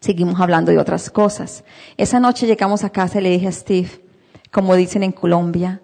[0.00, 1.62] Seguimos hablando de otras cosas.
[1.96, 4.09] Esa noche llegamos a casa y le dije a Steve,
[4.50, 5.82] como dicen en Colombia,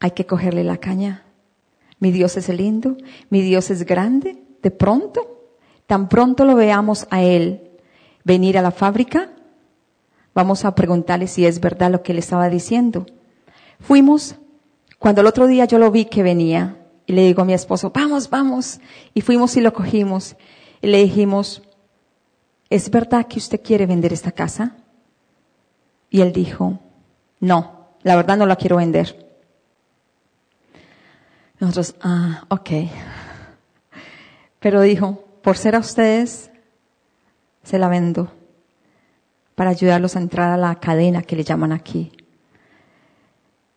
[0.00, 1.24] hay que cogerle la caña.
[1.98, 2.96] Mi Dios es lindo,
[3.30, 4.42] mi Dios es grande.
[4.62, 5.32] De pronto
[5.86, 7.70] Tan pronto lo veamos a Él
[8.24, 9.30] venir a la fábrica,
[10.34, 13.04] Vamos a preguntarle si es verdad lo que él estaba diciendo.
[13.80, 14.36] Fuimos,
[14.98, 17.90] cuando el otro día yo lo vi que venía, y le digo a mi esposo,
[17.94, 18.80] vamos, vamos.
[19.12, 20.36] Y fuimos y lo cogimos.
[20.80, 21.62] Y le dijimos,
[22.70, 24.76] ¿es verdad que usted quiere vender esta casa?
[26.08, 26.78] Y él dijo,
[27.38, 29.28] no, la verdad no la quiero vender.
[31.58, 32.70] Nosotros, ah, ok.
[34.58, 36.50] Pero dijo, por ser a ustedes,
[37.62, 38.32] se la vendo
[39.54, 42.12] para ayudarlos a entrar a la cadena que le llaman aquí.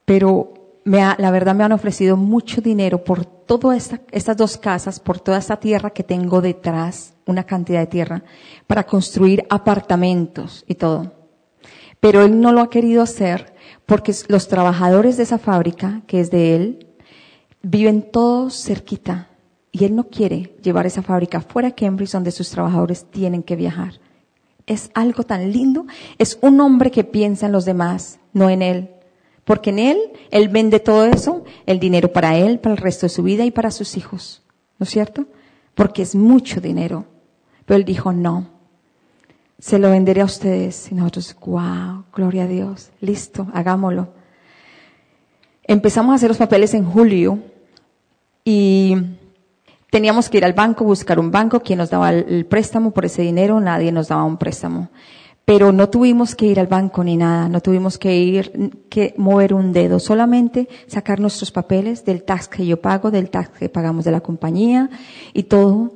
[0.05, 5.19] Pero me la verdad me han ofrecido mucho dinero por todas estas dos casas, por
[5.19, 8.23] toda esta tierra que tengo detrás, una cantidad de tierra,
[8.67, 11.11] para construir apartamentos y todo.
[11.99, 13.54] Pero él no lo ha querido hacer
[13.85, 16.87] porque los trabajadores de esa fábrica, que es de él,
[17.61, 19.29] viven todos cerquita
[19.71, 23.55] y él no quiere llevar esa fábrica fuera de Cambridge donde sus trabajadores tienen que
[23.55, 23.99] viajar.
[24.65, 25.85] Es algo tan lindo.
[26.17, 28.91] Es un hombre que piensa en los demás, no en él.
[29.43, 29.97] Porque en él,
[30.31, 33.51] él vende todo eso, el dinero para él, para el resto de su vida y
[33.51, 34.43] para sus hijos.
[34.79, 35.27] ¿No es cierto?
[35.75, 37.05] Porque es mucho dinero.
[37.65, 38.54] Pero él dijo, no,
[39.59, 40.91] se lo venderé a ustedes.
[40.91, 44.09] Y nosotros, wow, gloria a Dios, listo, hagámoslo.
[45.63, 47.39] Empezamos a hacer los papeles en julio
[48.43, 48.95] y
[49.89, 53.23] teníamos que ir al banco, buscar un banco, quien nos daba el préstamo por ese
[53.23, 54.89] dinero, nadie nos daba un préstamo.
[55.45, 59.53] Pero no tuvimos que ir al banco ni nada, no tuvimos que ir, que mover
[59.53, 64.05] un dedo, solamente sacar nuestros papeles del tax que yo pago, del tax que pagamos
[64.05, 64.89] de la compañía
[65.33, 65.93] y todo.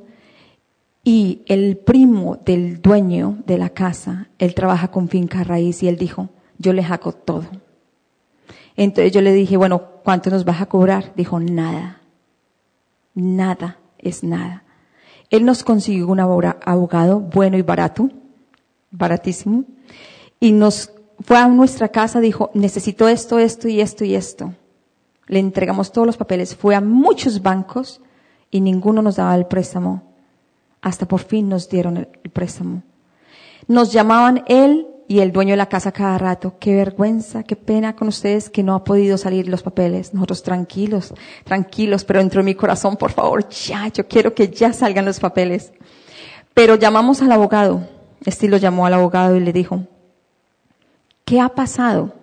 [1.02, 5.96] Y el primo del dueño de la casa, él trabaja con finca raíz y él
[5.96, 7.46] dijo, yo le hago todo.
[8.76, 11.12] Entonces yo le dije, bueno, ¿cuánto nos vas a cobrar?
[11.16, 12.00] Dijo, nada.
[13.14, 14.64] Nada es nada.
[15.30, 18.10] Él nos consiguió un abogado bueno y barato
[18.90, 19.64] baratísimo,
[20.38, 24.54] y nos fue a nuestra casa, dijo, necesito esto, esto y esto y esto.
[25.26, 28.00] Le entregamos todos los papeles, fue a muchos bancos
[28.50, 30.09] y ninguno nos daba el préstamo.
[30.82, 32.82] Hasta por fin nos dieron el, préstamo.
[33.66, 36.54] Nos llamaban él y el dueño de la casa cada rato.
[36.58, 40.14] Qué vergüenza, qué pena con ustedes que no ha podido salir los papeles.
[40.14, 41.14] Nosotros tranquilos,
[41.44, 45.20] tranquilos, pero dentro de mi corazón, por favor, ya, yo quiero que ya salgan los
[45.20, 45.72] papeles.
[46.54, 47.86] Pero llamamos al abogado
[48.42, 49.86] lo llamó al abogado y le dijo,
[51.24, 52.14] ¿qué ha pasado?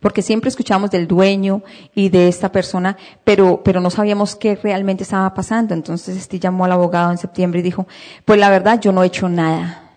[0.00, 1.62] Porque siempre escuchamos del dueño
[1.94, 5.74] y de esta persona, pero, pero no sabíamos qué realmente estaba pasando.
[5.74, 7.86] Entonces Esti llamó al abogado en septiembre y dijo,
[8.24, 9.90] pues la verdad yo no he hecho nada.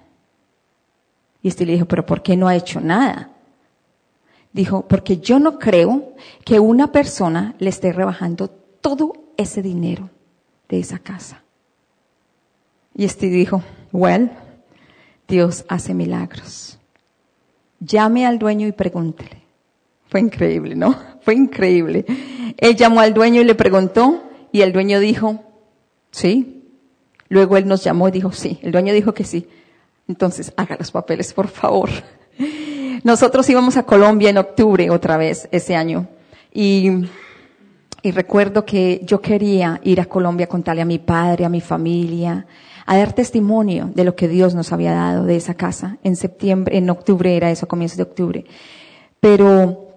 [1.41, 3.29] Y Esti le dijo, pero ¿por qué no ha hecho nada?
[4.51, 8.49] Dijo, porque yo no creo que una persona le esté rebajando
[8.81, 10.09] todo ese dinero
[10.69, 11.43] de esa casa.
[12.95, 14.31] Y Esti dijo, well,
[15.27, 16.79] Dios hace milagros.
[17.79, 19.38] Llame al dueño y pregúntele.
[20.09, 20.95] Fue increíble, ¿no?
[21.21, 22.05] Fue increíble.
[22.57, 25.43] Él llamó al dueño y le preguntó y el dueño dijo,
[26.11, 26.65] sí.
[27.29, 28.59] Luego él nos llamó y dijo, sí.
[28.63, 29.47] El dueño dijo que sí.
[30.07, 31.89] Entonces, haga los papeles, por favor.
[33.03, 36.07] Nosotros íbamos a Colombia en octubre otra vez ese año.
[36.51, 36.89] Y,
[38.01, 41.61] y recuerdo que yo quería ir a Colombia a contarle a mi padre, a mi
[41.61, 42.47] familia,
[42.87, 45.99] a dar testimonio de lo que Dios nos había dado de esa casa.
[46.03, 48.45] En septiembre, en octubre era eso, comienzos de octubre.
[49.19, 49.88] Pero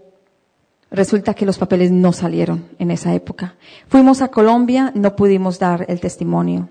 [0.92, 3.56] resulta que los papeles no salieron en esa época.
[3.88, 6.68] Fuimos a Colombia, no pudimos dar el testimonio,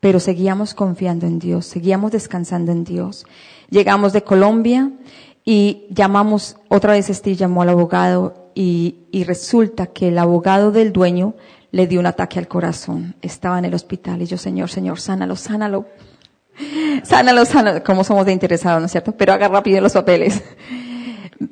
[0.00, 3.26] pero seguíamos confiando en Dios, seguíamos descansando en Dios.
[3.70, 4.90] Llegamos de Colombia
[5.44, 10.92] y llamamos, otra vez Steve llamó al abogado y, y resulta que el abogado del
[10.92, 11.34] dueño
[11.70, 13.14] le dio un ataque al corazón.
[13.20, 15.86] Estaba en el hospital y yo, Señor, Señor, sánalo, sánalo.
[17.04, 19.12] Sánalo, sánalo, como somos de interesados, ¿no es cierto?
[19.12, 20.42] Pero haga rápido los papeles.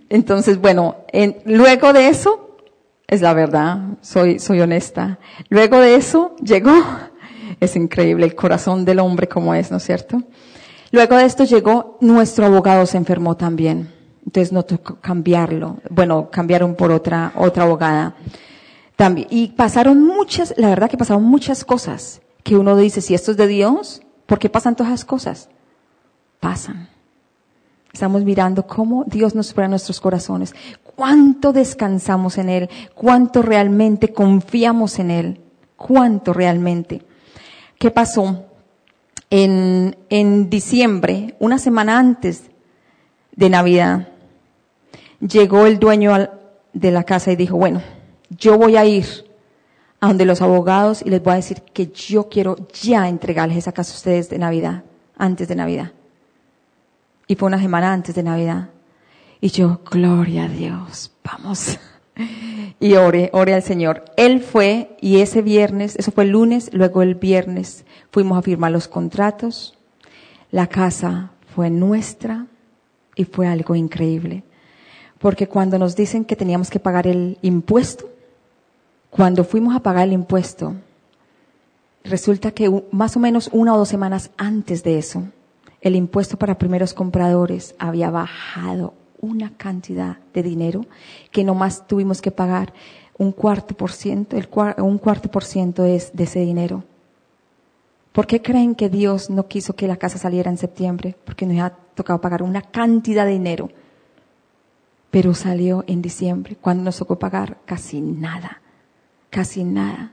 [0.08, 0.96] Entonces, bueno,
[1.44, 2.56] luego de eso,
[3.06, 5.18] es la verdad, soy, soy honesta.
[5.48, 6.72] Luego de eso llegó,
[7.60, 10.22] es increíble el corazón del hombre como es, ¿no es cierto?
[10.90, 13.92] Luego de esto llegó, nuestro abogado se enfermó también.
[14.24, 15.78] Entonces no tocó cambiarlo.
[15.90, 18.16] Bueno, cambiaron por otra, otra abogada.
[18.96, 23.32] También, y pasaron muchas, la verdad que pasaron muchas cosas que uno dice, si esto
[23.32, 25.48] es de Dios, ¿por qué pasan todas esas cosas?
[26.40, 26.88] Pasan.
[27.96, 30.54] Estamos mirando cómo Dios nos supera nuestros corazones,
[30.94, 35.40] cuánto descansamos en Él, cuánto realmente confiamos en Él,
[35.76, 37.00] cuánto realmente.
[37.78, 38.44] ¿Qué pasó?
[39.30, 42.50] En, en diciembre, una semana antes
[43.34, 44.08] de Navidad,
[45.18, 46.12] llegó el dueño
[46.74, 47.80] de la casa y dijo, bueno,
[48.28, 49.06] yo voy a ir
[50.00, 53.72] a donde los abogados y les voy a decir que yo quiero ya entregarles esa
[53.72, 54.82] casa a ustedes de Navidad,
[55.16, 55.92] antes de Navidad.
[57.26, 58.70] Y fue una semana antes de Navidad.
[59.40, 61.78] Y yo, gloria a Dios, vamos.
[62.78, 64.04] Y oré, oré al Señor.
[64.16, 68.72] Él fue y ese viernes, eso fue el lunes, luego el viernes fuimos a firmar
[68.72, 69.78] los contratos.
[70.50, 72.46] La casa fue nuestra
[73.14, 74.44] y fue algo increíble.
[75.18, 78.10] Porque cuando nos dicen que teníamos que pagar el impuesto,
[79.10, 80.74] cuando fuimos a pagar el impuesto,
[82.04, 85.24] resulta que más o menos una o dos semanas antes de eso,
[85.86, 90.84] el impuesto para primeros compradores había bajado una cantidad de dinero
[91.30, 92.74] que nomás tuvimos que pagar
[93.18, 94.36] un cuarto por ciento,
[94.78, 96.82] un cuarto por ciento es de ese dinero.
[98.10, 101.14] ¿Por qué creen que Dios no quiso que la casa saliera en septiembre?
[101.24, 103.70] Porque nos ha tocado pagar una cantidad de dinero.
[105.12, 108.60] Pero salió en diciembre, cuando nos tocó pagar casi nada,
[109.30, 110.10] casi nada.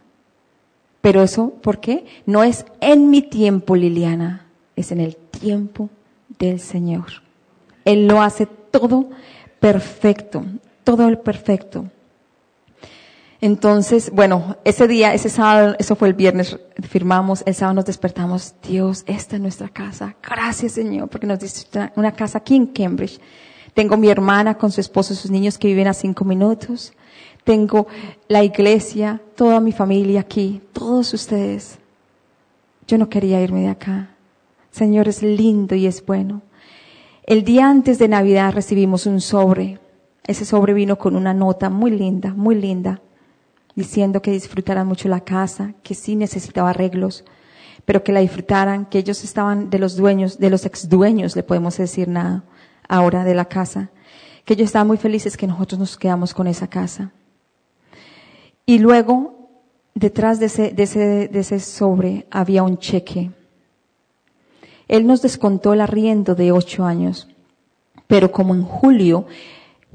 [1.01, 2.05] Pero eso, ¿por qué?
[2.27, 4.45] No es en mi tiempo, Liliana,
[4.75, 5.89] es en el tiempo
[6.39, 7.05] del Señor.
[7.85, 9.09] Él lo hace todo
[9.59, 10.43] perfecto,
[10.83, 11.85] todo el perfecto.
[13.41, 18.55] Entonces, bueno, ese día, ese sábado, eso fue el viernes, firmamos, el sábado nos despertamos,
[18.65, 20.15] Dios, esta es nuestra casa.
[20.23, 23.19] Gracias Señor, porque nos diste una casa aquí en Cambridge.
[23.73, 26.93] Tengo mi hermana con su esposo y sus niños que viven a cinco minutos.
[27.43, 27.87] Tengo
[28.29, 31.79] la iglesia, toda mi familia aquí, todos ustedes.
[32.87, 34.12] Yo no quería irme de acá.
[34.73, 36.41] Señor es lindo y es bueno.
[37.27, 39.79] El día antes de Navidad recibimos un sobre.
[40.25, 42.99] Ese sobre vino con una nota muy linda, muy linda,
[43.75, 47.23] diciendo que disfrutaran mucho la casa, que sí necesitaba arreglos,
[47.85, 51.43] pero que la disfrutaran, que ellos estaban de los dueños, de los ex dueños, le
[51.43, 52.43] podemos decir nada
[52.89, 53.91] ahora de la casa,
[54.43, 57.11] que ellos estaban muy felices que nosotros nos quedamos con esa casa.
[58.65, 59.51] Y luego,
[59.93, 63.29] detrás de ese, de ese, de ese sobre había un cheque.
[64.87, 67.27] Él nos descontó el arriendo de ocho años,
[68.07, 69.25] pero como en julio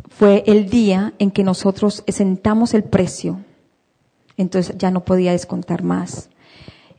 [0.08, 3.40] fue el día en que nosotros sentamos el precio,
[4.36, 6.30] entonces ya no podía descontar más.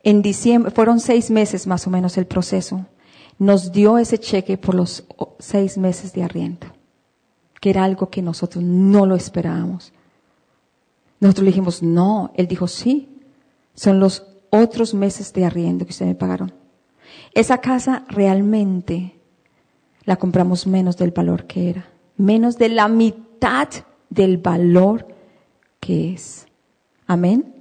[0.03, 2.85] En diciembre, fueron seis meses más o menos el proceso.
[3.37, 5.05] Nos dio ese cheque por los
[5.39, 6.67] seis meses de arriendo,
[7.59, 9.93] que era algo que nosotros no lo esperábamos.
[11.19, 12.31] Nosotros le dijimos, no.
[12.35, 13.09] Él dijo, sí,
[13.73, 16.53] son los otros meses de arriendo que ustedes me pagaron.
[17.33, 19.15] Esa casa realmente
[20.05, 21.85] la compramos menos del valor que era,
[22.17, 23.69] menos de la mitad
[24.09, 25.07] del valor
[25.79, 26.47] que es.
[27.05, 27.55] Amén.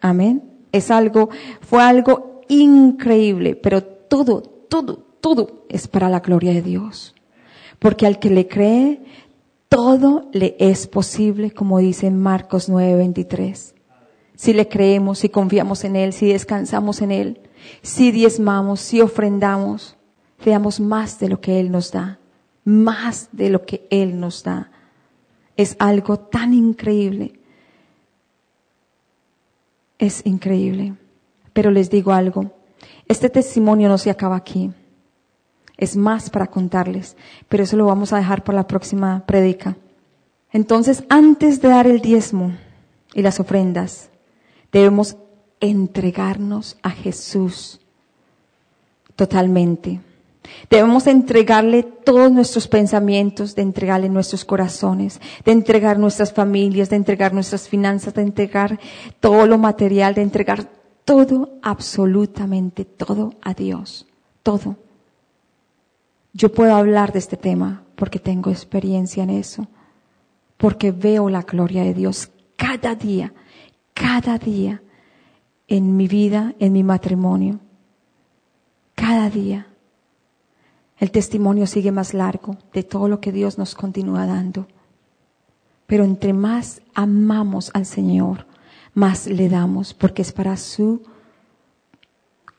[0.00, 0.42] Amén.
[0.72, 1.30] Es algo,
[1.60, 7.14] fue algo increíble, pero todo, todo, todo es para la gloria de Dios.
[7.78, 9.02] Porque al que le cree,
[9.68, 13.74] todo le es posible, como dice en Marcos 9:23.
[14.36, 17.40] Si le creemos, si confiamos en Él, si descansamos en Él,
[17.82, 19.96] si diezmamos, si ofrendamos,
[20.44, 22.18] veamos más de lo que Él nos da,
[22.64, 24.70] más de lo que Él nos da.
[25.56, 27.38] Es algo tan increíble.
[29.98, 30.94] Es increíble.
[31.52, 32.50] Pero les digo algo,
[33.06, 34.72] este testimonio no se acaba aquí
[35.82, 37.16] es más para contarles,
[37.48, 39.76] pero eso lo vamos a dejar para la próxima predica.
[40.52, 42.52] Entonces, antes de dar el diezmo
[43.14, 44.08] y las ofrendas,
[44.70, 45.16] debemos
[45.62, 47.80] entregarnos a Jesús
[49.16, 50.00] totalmente.
[50.68, 57.32] Debemos entregarle todos nuestros pensamientos, de entregarle nuestros corazones, de entregar nuestras familias, de entregar
[57.32, 58.80] nuestras finanzas, de entregar
[59.20, 60.68] todo lo material, de entregar
[61.04, 64.06] todo, absolutamente todo a Dios.
[64.42, 64.76] Todo.
[66.32, 69.68] Yo puedo hablar de este tema porque tengo experiencia en eso,
[70.56, 73.32] porque veo la gloria de Dios cada día,
[73.94, 74.81] cada día
[75.76, 77.60] en mi vida, en mi matrimonio,
[78.94, 79.66] cada día.
[80.98, 84.66] El testimonio sigue más largo de todo lo que Dios nos continúa dando.
[85.86, 88.46] Pero entre más amamos al Señor,
[88.94, 91.02] más le damos, porque es para su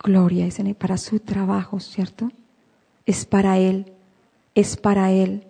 [0.04, 2.30] gloria, es para su trabajo, ¿cierto?
[3.06, 3.94] es para Él,
[4.56, 5.44] es para Él,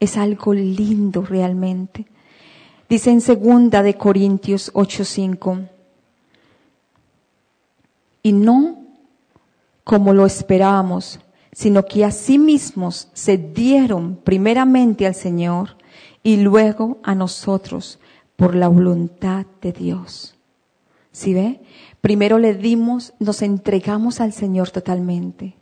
[0.00, 2.06] es algo lindo realmente.
[2.88, 5.68] Dice en segunda de Corintios 8:5,
[8.24, 8.84] y no
[9.84, 11.20] como lo esperábamos,
[11.52, 15.76] sino que a sí mismos se dieron primeramente al Señor
[16.22, 18.00] y luego a nosotros
[18.34, 20.36] por la voluntad de Dios.
[21.12, 21.60] ¿Sí ve?
[22.00, 25.56] Primero le dimos, nos entregamos al Señor totalmente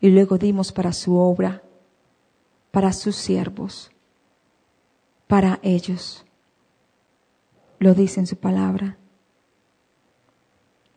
[0.00, 1.62] y luego dimos para su obra,
[2.70, 3.92] para sus siervos,
[5.28, 6.24] para ellos.
[7.78, 8.96] Lo dice en su palabra.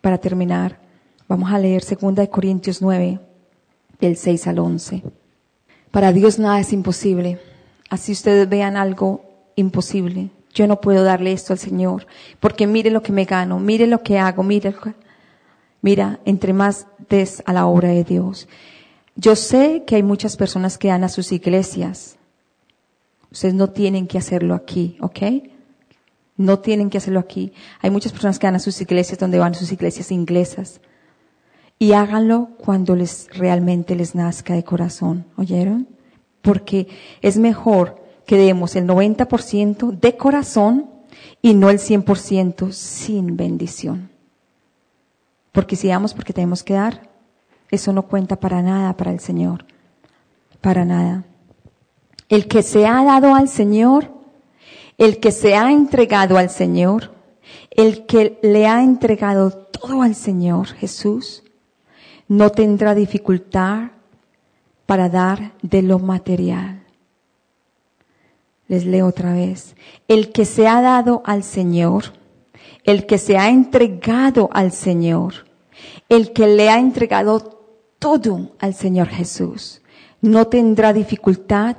[0.02, 0.85] Para terminar,
[1.28, 3.20] vamos a leer 2 Corintios 9,
[4.00, 5.04] del 6 al 11.
[5.92, 7.40] Para Dios nada es imposible.
[7.90, 9.24] Así ustedes vean algo
[9.56, 10.30] imposible.
[10.54, 12.08] Yo no puedo darle esto al Señor,
[12.40, 14.74] porque mire lo que me gano, mire lo que hago, mire,
[15.82, 18.48] mira, entre más des a la obra de Dios.
[19.16, 22.18] Yo sé que hay muchas personas que dan a sus iglesias.
[23.32, 25.20] Ustedes no tienen que hacerlo aquí, ¿ok?
[26.38, 27.54] No tienen que hacerlo aquí.
[27.82, 30.82] Hay muchas personas que dan a sus iglesias donde van sus iglesias inglesas.
[31.78, 35.26] Y háganlo cuando les realmente les nazca de corazón.
[35.36, 35.88] ¿Oyeron?
[36.42, 36.88] Porque
[37.22, 40.90] es mejor que demos el 90% de corazón
[41.42, 44.10] y no el 100% sin bendición.
[45.52, 47.10] Porque si damos porque tenemos que dar,
[47.72, 49.66] eso no cuenta para nada para el Señor.
[50.62, 51.24] Para nada.
[52.30, 54.12] El que se ha dado al Señor,
[54.98, 57.14] el que se ha entregado al Señor,
[57.70, 61.44] el que le ha entregado todo al Señor Jesús,
[62.28, 63.92] no tendrá dificultad
[64.86, 66.84] para dar de lo material.
[68.68, 69.76] Les leo otra vez.
[70.08, 72.06] El que se ha dado al Señor,
[72.84, 75.46] el que se ha entregado al Señor,
[76.10, 77.62] el que le ha entregado
[78.00, 79.82] todo al Señor Jesús,
[80.22, 81.76] no tendrá dificultad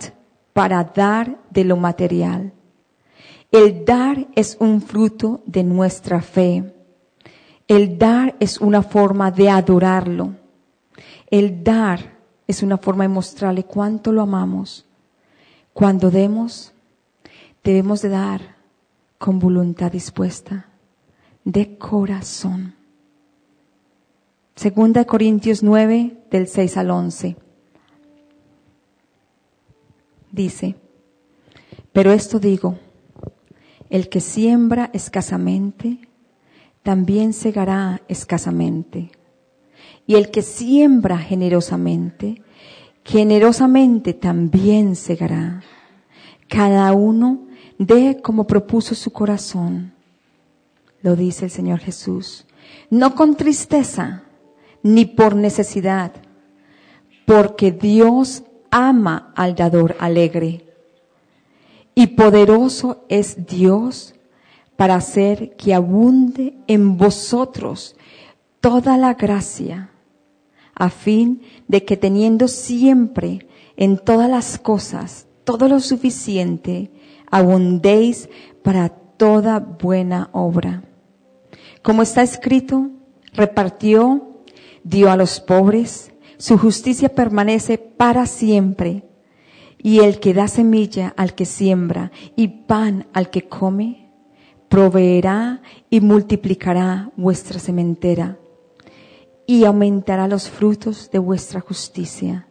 [0.53, 2.53] para dar de lo material.
[3.51, 6.76] El dar es un fruto de nuestra fe.
[7.69, 10.35] El dar es una forma de adorarlo.
[11.31, 14.87] El dar es una forma de mostrarle cuánto lo amamos.
[15.73, 16.73] Cuando demos,
[17.64, 18.57] debemos de dar
[19.19, 20.69] con voluntad dispuesta,
[21.45, 22.75] de corazón.
[24.55, 27.37] Segunda de Corintios 9, del 6 al 11.
[30.31, 30.77] Dice,
[31.93, 32.79] pero esto digo,
[33.91, 35.99] el que siembra escasamente,
[36.87, 39.11] también segará escasamente.
[40.07, 42.45] Y el que siembra generosamente,
[43.05, 45.64] generosamente también segará.
[46.47, 49.95] Cada uno dé como propuso su corazón.
[51.03, 52.47] Lo dice el Señor Jesús.
[52.89, 54.22] No con tristeza,
[54.84, 56.12] ni por necesidad,
[57.26, 60.72] porque Dios ama al dador alegre.
[61.97, 64.16] Y poderoso es Dios
[64.77, 67.97] para hacer que abunde en vosotros
[68.61, 69.91] toda la gracia
[70.74, 76.91] a fin de que teniendo siempre en todas las cosas todo lo suficiente,
[77.31, 78.29] abundéis
[78.62, 80.83] para toda buena obra.
[81.83, 82.91] Como está escrito,
[83.33, 84.43] repartió,
[84.83, 89.05] dio a los pobres, su justicia permanece para siempre.
[89.79, 94.06] Y el que da semilla al que siembra y pan al que come,
[94.69, 98.39] proveerá y multiplicará vuestra sementera
[99.47, 102.49] y aumentará los frutos de vuestra justicia,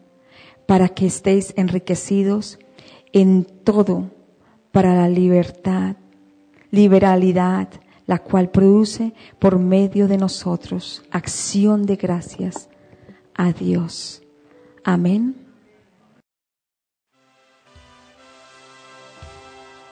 [0.66, 2.58] para que estéis enriquecidos
[3.12, 4.12] en todo
[4.72, 5.98] para la libertad,
[6.72, 7.70] liberalidad,
[8.08, 12.70] la cual produce por medio de nosotros acción de gracias
[13.34, 14.24] a Dios.
[14.84, 15.45] Amén.